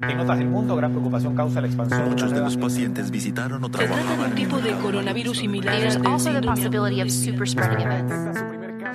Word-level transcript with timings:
En 0.00 0.20
otras 0.20 0.38
del 0.38 0.46
mundo, 0.46 0.76
gran 0.76 0.92
preocupación 0.92 1.34
causa 1.34 1.60
la 1.60 1.66
expansión. 1.66 2.08
Muchos 2.08 2.30
de 2.30 2.38
los 2.38 2.56
pacientes 2.56 3.10
visitaron 3.10 3.64
o 3.64 3.66
Se 3.66 3.72
trata 3.72 3.96
de 3.96 4.00
trabajaban 4.00 4.30
un 4.30 4.36
tipo 4.36 4.58
de 4.60 4.72
coronavirus 4.74 5.38
similar. 5.38 5.76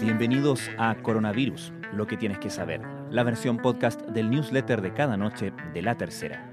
Bienvenidos 0.00 0.70
a 0.78 0.94
Coronavirus, 0.94 1.74
lo 1.92 2.06
que 2.06 2.16
tienes 2.16 2.38
que 2.38 2.48
saber, 2.48 2.80
la 3.10 3.24
versión 3.24 3.58
podcast 3.58 4.00
del 4.06 4.30
newsletter 4.30 4.80
de 4.80 4.94
cada 4.94 5.18
noche 5.18 5.52
de 5.74 5.82
La 5.82 5.98
Tercera, 5.98 6.50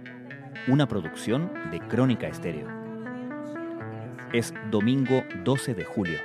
una 0.67 0.89
producción 0.89 1.49
de 1.71 1.79
Crónica 1.79 2.27
Estéreo. 2.27 2.67
Es 4.33 4.53
domingo 4.69 5.23
12 5.45 5.73
de 5.73 5.85
julio. 5.85 6.19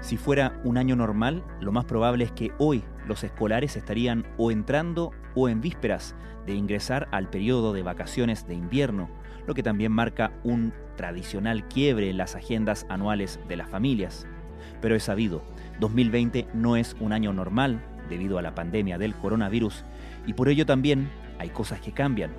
Si 0.00 0.16
fuera 0.16 0.60
un 0.64 0.76
año 0.76 0.96
normal, 0.96 1.44
lo 1.60 1.70
más 1.70 1.84
probable 1.84 2.24
es 2.24 2.32
que 2.32 2.50
hoy 2.58 2.82
los 3.06 3.24
escolares 3.24 3.76
estarían 3.76 4.26
o 4.36 4.50
entrando 4.50 5.12
o 5.34 5.48
en 5.48 5.60
vísperas 5.60 6.14
de 6.46 6.54
ingresar 6.54 7.08
al 7.12 7.30
periodo 7.30 7.72
de 7.72 7.82
vacaciones 7.82 8.46
de 8.46 8.54
invierno, 8.54 9.08
lo 9.46 9.54
que 9.54 9.62
también 9.62 9.92
marca 9.92 10.32
un 10.44 10.72
tradicional 10.96 11.66
quiebre 11.68 12.10
en 12.10 12.16
las 12.16 12.34
agendas 12.34 12.86
anuales 12.88 13.40
de 13.48 13.56
las 13.56 13.68
familias. 13.68 14.26
Pero 14.80 14.94
es 14.94 15.04
sabido, 15.04 15.42
2020 15.80 16.48
no 16.54 16.76
es 16.76 16.96
un 17.00 17.12
año 17.12 17.32
normal 17.32 17.82
debido 18.08 18.38
a 18.38 18.42
la 18.42 18.54
pandemia 18.54 18.98
del 18.98 19.14
coronavirus 19.14 19.84
y 20.26 20.34
por 20.34 20.48
ello 20.48 20.66
también 20.66 21.10
hay 21.38 21.50
cosas 21.50 21.80
que 21.80 21.92
cambian, 21.92 22.30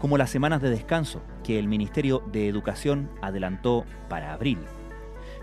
como 0.00 0.18
las 0.18 0.30
semanas 0.30 0.60
de 0.60 0.70
descanso 0.70 1.22
que 1.42 1.58
el 1.58 1.68
Ministerio 1.68 2.22
de 2.32 2.48
Educación 2.48 3.10
adelantó 3.22 3.84
para 4.08 4.32
abril. 4.32 4.58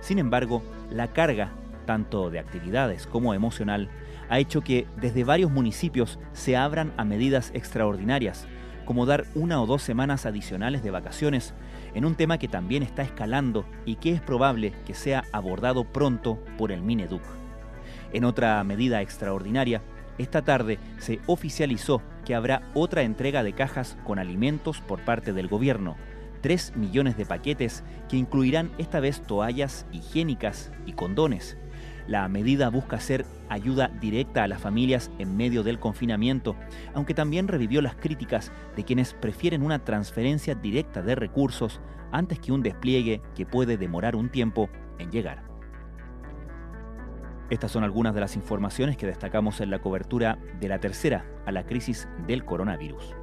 Sin 0.01 0.19
embargo, 0.19 0.63
la 0.89 1.13
carga, 1.13 1.51
tanto 1.91 2.29
de 2.29 2.39
actividades 2.39 3.05
como 3.05 3.33
emocional, 3.33 3.89
ha 4.29 4.39
hecho 4.39 4.61
que 4.61 4.87
desde 5.01 5.25
varios 5.25 5.51
municipios 5.51 6.19
se 6.31 6.55
abran 6.55 6.93
a 6.95 7.03
medidas 7.03 7.51
extraordinarias, 7.53 8.47
como 8.85 9.05
dar 9.05 9.25
una 9.35 9.61
o 9.61 9.65
dos 9.65 9.83
semanas 9.83 10.25
adicionales 10.25 10.83
de 10.83 10.91
vacaciones, 10.91 11.53
en 11.93 12.05
un 12.05 12.15
tema 12.15 12.37
que 12.37 12.47
también 12.47 12.81
está 12.81 13.01
escalando 13.01 13.65
y 13.85 13.95
que 13.95 14.13
es 14.13 14.21
probable 14.21 14.71
que 14.85 14.93
sea 14.93 15.25
abordado 15.33 15.83
pronto 15.83 16.41
por 16.57 16.71
el 16.71 16.81
Mineduc. 16.81 17.23
En 18.13 18.23
otra 18.23 18.63
medida 18.63 19.01
extraordinaria, 19.01 19.81
esta 20.17 20.43
tarde 20.43 20.79
se 20.97 21.19
oficializó 21.27 22.01
que 22.23 22.35
habrá 22.35 22.61
otra 22.73 23.01
entrega 23.01 23.43
de 23.43 23.51
cajas 23.51 23.97
con 24.05 24.17
alimentos 24.17 24.79
por 24.79 25.03
parte 25.03 25.33
del 25.33 25.49
gobierno, 25.49 25.97
3 26.39 26.77
millones 26.77 27.17
de 27.17 27.25
paquetes 27.25 27.83
que 28.07 28.15
incluirán 28.15 28.71
esta 28.77 29.01
vez 29.01 29.21
toallas 29.21 29.85
higiénicas 29.91 30.71
y 30.85 30.93
condones. 30.93 31.57
La 32.07 32.27
medida 32.27 32.69
busca 32.69 32.99
ser 32.99 33.25
ayuda 33.49 33.89
directa 33.99 34.43
a 34.43 34.47
las 34.47 34.61
familias 34.61 35.11
en 35.19 35.37
medio 35.37 35.63
del 35.63 35.79
confinamiento, 35.79 36.55
aunque 36.93 37.13
también 37.13 37.47
revivió 37.47 37.81
las 37.81 37.95
críticas 37.95 38.51
de 38.75 38.83
quienes 38.83 39.13
prefieren 39.13 39.61
una 39.61 39.83
transferencia 39.83 40.55
directa 40.55 41.01
de 41.01 41.15
recursos 41.15 41.79
antes 42.11 42.39
que 42.39 42.51
un 42.51 42.63
despliegue 42.63 43.21
que 43.35 43.45
puede 43.45 43.77
demorar 43.77 44.15
un 44.15 44.29
tiempo 44.29 44.69
en 44.99 45.11
llegar. 45.11 45.43
Estas 47.49 47.71
son 47.71 47.83
algunas 47.83 48.13
de 48.13 48.21
las 48.21 48.37
informaciones 48.37 48.95
que 48.95 49.05
destacamos 49.05 49.59
en 49.59 49.71
la 49.71 49.79
cobertura 49.79 50.39
de 50.59 50.69
la 50.69 50.79
tercera 50.79 51.25
a 51.45 51.51
la 51.51 51.65
crisis 51.65 52.07
del 52.25 52.45
coronavirus. 52.45 53.13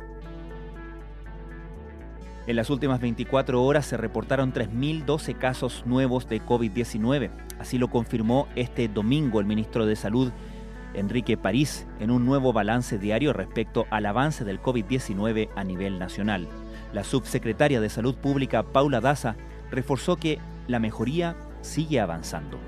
En 2.49 2.57
las 2.57 2.71
últimas 2.71 2.99
24 3.03 3.63
horas 3.63 3.85
se 3.85 3.99
reportaron 3.99 4.55
3.012 4.55 5.37
casos 5.37 5.83
nuevos 5.85 6.31
de 6.31 6.41
COVID-19. 6.41 7.29
Así 7.59 7.77
lo 7.77 7.89
confirmó 7.89 8.49
este 8.57 8.89
domingo 8.89 9.39
el 9.39 9.45
ministro 9.45 9.85
de 9.85 9.97
Salud, 9.97 10.33
Enrique 10.95 11.37
París, 11.37 11.87
en 12.01 12.11
un 12.11 12.25
nuevo 12.25 12.55
balance 12.55 12.99
diario 12.99 13.35
respecto 13.35 13.85
al 13.91 14.07
avance 14.07 14.47
del 14.47 14.63
COVID-19 14.63 15.51
a 15.57 15.63
nivel 15.63 15.99
nacional. 15.99 16.49
La 16.95 17.05
subsecretaria 17.05 17.83
de 17.83 17.91
Salud 17.91 18.15
Pública, 18.15 18.63
Paula 18.63 19.03
Daza, 19.03 19.37
reforzó 19.71 20.17
que 20.17 20.39
la 20.69 20.79
mejoría 20.79 21.37
sigue 21.61 22.01
avanzando. 22.01 22.59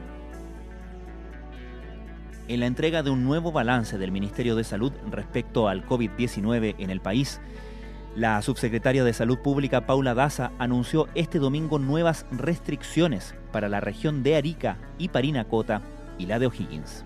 En 2.49 2.61
la 2.61 2.67
entrega 2.67 3.03
de 3.03 3.09
un 3.09 3.25
nuevo 3.25 3.51
balance 3.51 3.97
del 3.97 4.13
Ministerio 4.13 4.57
de 4.57 4.65
Salud 4.65 4.93
respecto 5.11 5.69
al 5.69 5.87
COVID-19 5.87 6.75
en 6.77 6.91
el 6.91 7.01
país, 7.01 7.41
la 8.17 8.43
subsecretaria 8.43 9.05
de 9.05 9.13
Salud 9.13 9.39
Pública 9.39 9.87
Paula 9.87 10.15
Daza 10.15 10.51
anunció 10.59 11.09
este 11.15 11.39
domingo 11.39 11.79
nuevas 11.79 12.27
restricciones 12.33 13.37
para 13.53 13.69
la 13.69 13.81
región 13.81 14.25
de 14.25 14.35
Arica 14.35 14.79
y 14.99 15.09
Parinacota 15.09 15.81
y 16.19 16.27
la 16.27 16.41
de 16.41 16.47
O'Higgins. 16.47 17.05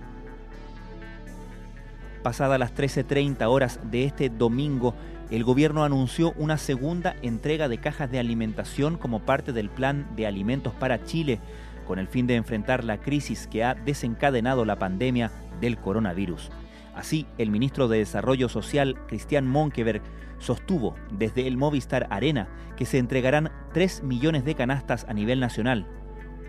Pasadas 2.22 2.58
las 2.58 2.74
13.30 2.74 3.46
horas 3.46 3.80
de 3.90 4.04
este 4.04 4.30
domingo, 4.30 4.94
el 5.30 5.44
gobierno 5.44 5.84
anunció 5.84 6.32
una 6.38 6.56
segunda 6.56 7.16
entrega 7.20 7.68
de 7.68 7.78
cajas 7.78 8.10
de 8.10 8.18
alimentación 8.18 8.96
como 8.96 9.20
parte 9.20 9.52
del 9.52 9.68
plan 9.68 10.06
de 10.16 10.26
alimentos 10.26 10.72
para 10.72 11.04
Chile, 11.04 11.38
con 11.86 11.98
el 11.98 12.08
fin 12.08 12.26
de 12.26 12.36
enfrentar 12.36 12.82
la 12.82 12.98
crisis 12.98 13.46
que 13.46 13.62
ha 13.62 13.74
desencadenado 13.74 14.64
la 14.64 14.78
pandemia 14.78 15.30
del 15.60 15.76
coronavirus. 15.76 16.50
Así, 16.94 17.26
el 17.38 17.50
ministro 17.50 17.88
de 17.88 17.98
Desarrollo 17.98 18.48
Social, 18.48 18.96
Cristian 19.08 19.46
Monkeberg, 19.48 20.02
sostuvo 20.38 20.94
desde 21.10 21.46
el 21.46 21.56
Movistar 21.56 22.06
Arena 22.10 22.48
que 22.76 22.86
se 22.86 22.98
entregarán 22.98 23.50
3 23.72 24.02
millones 24.02 24.44
de 24.44 24.54
canastas 24.54 25.04
a 25.08 25.14
nivel 25.14 25.40
nacional. 25.40 25.86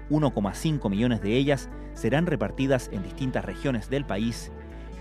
1,5 0.10 0.90
millones 0.90 1.22
de 1.22 1.36
ellas 1.36 1.70
serán 1.94 2.28
repartidas 2.28 2.90
en 2.92 3.02
distintas 3.02 3.44
regiones 3.44 3.90
del 3.90 4.06
país 4.06 4.52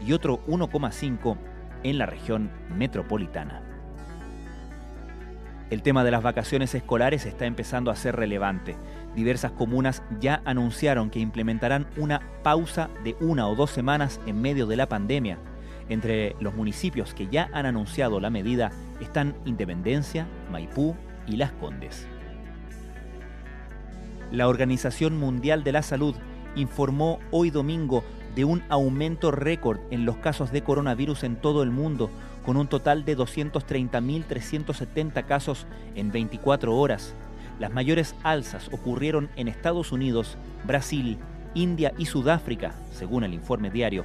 y 0.07 0.13
otro 0.13 0.45
1,5 0.47 1.37
en 1.83 1.99
la 1.99 2.07
región 2.07 2.51
metropolitana. 2.75 3.74
El 5.71 5.83
tema 5.83 6.05
de 6.05 6.11
las 6.11 6.23
vacaciones 6.23 6.75
escolares 6.75 7.25
está 7.25 7.47
empezando 7.47 7.91
a 7.91 7.97
ser 7.97 8.17
relevante. 8.17 8.77
Diversas 9.15 9.53
comunas 9.53 10.03
ya 10.21 10.43
anunciaron 10.45 11.11
que 11.11 11.21
implementarán 11.21 11.87
una 11.97 12.21
pausa 12.43 12.91
de 13.03 13.17
una 13.21 13.49
o 13.49 13.55
dos 13.55 13.71
semanas 13.71 14.21
en 14.27 14.41
medio 14.43 14.67
de 14.67 14.77
la 14.77 14.89
pandemia. 14.89 15.39
Entre 15.89 16.37
los 16.41 16.55
municipios 16.55 17.15
que 17.15 17.29
ya 17.29 17.49
han 17.53 17.67
anunciado 17.67 18.21
la 18.21 18.31
medida 18.31 18.73
están 19.01 19.35
Independencia, 19.45 20.27
Maipú 20.51 20.97
y 21.27 21.37
Las 21.37 21.53
Condes. 21.53 22.07
La 24.31 24.49
Organización 24.49 25.19
Mundial 25.19 25.65
de 25.65 25.73
la 25.73 25.83
Salud 25.83 26.15
informó 26.57 27.21
hoy 27.31 27.51
domingo 27.51 28.05
de 28.35 28.45
un 28.45 28.63
aumento 28.69 29.31
récord 29.31 29.79
en 29.91 30.05
los 30.05 30.17
casos 30.17 30.53
de 30.53 30.63
coronavirus 30.63 31.25
en 31.25 31.37
todo 31.37 31.63
el 31.63 31.71
mundo, 31.71 32.11
con 32.45 32.57
un 32.57 32.67
total 32.67 33.05
de 33.05 33.17
230.370 33.17 35.25
casos 35.25 35.67
en 35.95 36.11
24 36.13 36.77
horas. 36.77 37.15
Las 37.59 37.73
mayores 37.73 38.15
alzas 38.23 38.69
ocurrieron 38.73 39.31
en 39.37 39.49
Estados 39.49 39.93
Unidos, 39.93 40.37
Brasil, 40.67 41.17
India 41.55 41.95
y 41.97 42.07
Sudáfrica, 42.07 42.75
según 42.93 43.25
el 43.25 43.33
informe 43.33 43.71
diario. 43.71 44.05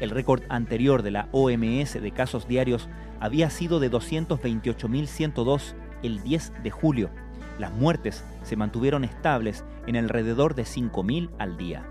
El 0.00 0.10
récord 0.10 0.42
anterior 0.48 1.02
de 1.02 1.10
la 1.10 1.28
OMS 1.32 2.00
de 2.00 2.12
casos 2.12 2.46
diarios 2.46 2.88
había 3.20 3.50
sido 3.50 3.80
de 3.80 3.90
228.102 3.90 5.74
el 6.02 6.22
10 6.22 6.52
de 6.62 6.70
julio. 6.70 7.10
Las 7.58 7.72
muertes 7.72 8.24
se 8.42 8.56
mantuvieron 8.56 9.04
estables 9.04 9.64
en 9.86 9.96
alrededor 9.96 10.54
de 10.54 10.62
5.000 10.62 11.30
al 11.38 11.58
día. 11.58 11.84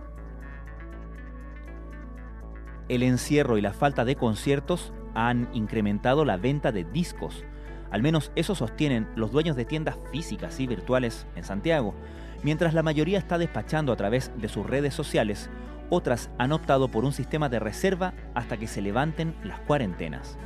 El 2.89 3.03
encierro 3.03 3.59
y 3.59 3.61
la 3.61 3.71
falta 3.71 4.03
de 4.03 4.15
conciertos 4.15 4.91
han 5.13 5.47
incrementado 5.53 6.25
la 6.25 6.37
venta 6.37 6.71
de 6.71 6.83
discos. 6.83 7.43
Al 7.91 8.01
menos 8.01 8.31
eso 8.35 8.55
sostienen 8.55 9.07
los 9.15 9.31
dueños 9.31 9.55
de 9.55 9.65
tiendas 9.65 9.97
físicas 10.11 10.59
y 10.59 10.65
virtuales 10.65 11.27
en 11.35 11.43
Santiago. 11.43 11.93
Mientras 12.41 12.73
la 12.73 12.81
mayoría 12.83 13.19
está 13.19 13.37
despachando 13.37 13.91
a 13.91 13.95
través 13.95 14.31
de 14.37 14.49
sus 14.49 14.65
redes 14.65 14.95
sociales, 14.95 15.49
otras 15.91 16.31
han 16.39 16.51
optado 16.51 16.87
por 16.87 17.05
un 17.05 17.13
sistema 17.13 17.47
de 17.47 17.59
reserva 17.59 18.13
hasta 18.33 18.57
que 18.57 18.67
se 18.67 18.81
levanten 18.81 19.35
las 19.43 19.59
cuarentenas. 19.61 20.37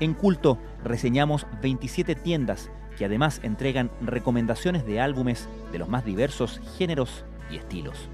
En 0.00 0.12
Culto 0.12 0.58
reseñamos 0.84 1.46
27 1.62 2.14
tiendas 2.14 2.70
que 2.98 3.06
además 3.06 3.40
entregan 3.42 3.90
recomendaciones 4.00 4.84
de 4.84 5.00
álbumes 5.00 5.48
de 5.72 5.78
los 5.78 5.88
más 5.88 6.04
diversos 6.04 6.60
géneros 6.76 7.24
y 7.50 7.56
estilos. 7.56 8.08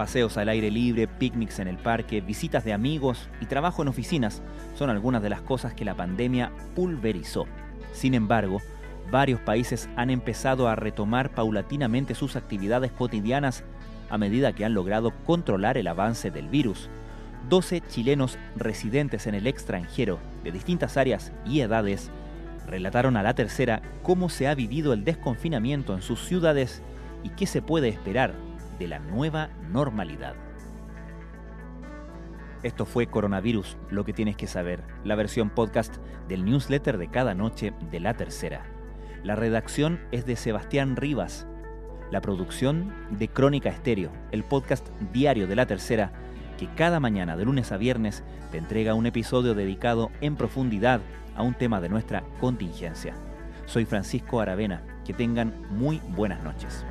Paseos 0.00 0.38
al 0.38 0.48
aire 0.48 0.70
libre, 0.70 1.06
picnics 1.06 1.58
en 1.58 1.68
el 1.68 1.76
parque, 1.76 2.22
visitas 2.22 2.64
de 2.64 2.72
amigos 2.72 3.28
y 3.38 3.44
trabajo 3.44 3.82
en 3.82 3.88
oficinas 3.88 4.40
son 4.74 4.88
algunas 4.88 5.22
de 5.22 5.28
las 5.28 5.42
cosas 5.42 5.74
que 5.74 5.84
la 5.84 5.94
pandemia 5.94 6.52
pulverizó. 6.74 7.44
Sin 7.92 8.14
embargo, 8.14 8.62
varios 9.10 9.40
países 9.40 9.90
han 9.96 10.08
empezado 10.08 10.68
a 10.68 10.74
retomar 10.74 11.32
paulatinamente 11.34 12.14
sus 12.14 12.34
actividades 12.34 12.92
cotidianas 12.92 13.62
a 14.08 14.16
medida 14.16 14.54
que 14.54 14.64
han 14.64 14.72
logrado 14.72 15.12
controlar 15.26 15.76
el 15.76 15.86
avance 15.86 16.30
del 16.30 16.48
virus. 16.48 16.88
12 17.50 17.82
chilenos 17.82 18.38
residentes 18.56 19.26
en 19.26 19.34
el 19.34 19.46
extranjero 19.46 20.18
de 20.42 20.50
distintas 20.50 20.96
áreas 20.96 21.30
y 21.44 21.60
edades 21.60 22.10
relataron 22.66 23.18
a 23.18 23.22
la 23.22 23.34
tercera 23.34 23.82
cómo 24.02 24.30
se 24.30 24.48
ha 24.48 24.54
vivido 24.54 24.94
el 24.94 25.04
desconfinamiento 25.04 25.92
en 25.92 26.00
sus 26.00 26.24
ciudades 26.24 26.80
y 27.22 27.28
qué 27.28 27.46
se 27.46 27.60
puede 27.60 27.90
esperar 27.90 28.32
de 28.80 28.88
la 28.88 28.98
nueva 28.98 29.50
normalidad. 29.70 30.34
Esto 32.62 32.86
fue 32.86 33.06
Coronavirus, 33.06 33.76
lo 33.90 34.04
que 34.04 34.12
tienes 34.12 34.36
que 34.36 34.46
saber, 34.46 34.82
la 35.04 35.14
versión 35.14 35.50
podcast 35.50 35.98
del 36.28 36.44
newsletter 36.44 36.98
de 36.98 37.08
cada 37.08 37.34
noche 37.34 37.72
de 37.90 38.00
la 38.00 38.14
tercera. 38.14 38.64
La 39.22 39.36
redacción 39.36 40.00
es 40.12 40.24
de 40.24 40.34
Sebastián 40.34 40.96
Rivas. 40.96 41.46
La 42.10 42.22
producción 42.22 42.92
de 43.10 43.28
Crónica 43.28 43.68
Estéreo, 43.68 44.10
el 44.32 44.44
podcast 44.44 44.88
diario 45.12 45.46
de 45.46 45.56
la 45.56 45.66
tercera, 45.66 46.12
que 46.58 46.66
cada 46.74 47.00
mañana 47.00 47.36
de 47.36 47.44
lunes 47.44 47.72
a 47.72 47.76
viernes 47.76 48.24
te 48.50 48.58
entrega 48.58 48.94
un 48.94 49.06
episodio 49.06 49.54
dedicado 49.54 50.10
en 50.20 50.36
profundidad 50.36 51.00
a 51.36 51.42
un 51.42 51.54
tema 51.54 51.80
de 51.80 51.90
nuestra 51.90 52.24
contingencia. 52.40 53.14
Soy 53.66 53.84
Francisco 53.84 54.40
Aravena. 54.40 54.82
Que 55.04 55.14
tengan 55.14 55.54
muy 55.70 56.00
buenas 56.14 56.42
noches. 56.44 56.84